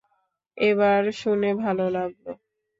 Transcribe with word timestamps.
এবার 0.57 1.01
শুনে 1.13 1.49
ভাল 1.55 1.77
লাগল! 1.89 2.25